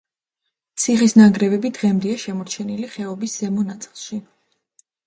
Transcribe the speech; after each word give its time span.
ციხის 0.83 1.13
ნანგრევები 1.17 1.71
დღემდეა 1.79 2.17
შემორჩენილი 2.25 2.91
ხეობის 2.97 3.39
ზემო 3.45 3.69
ნაწილში. 3.71 4.25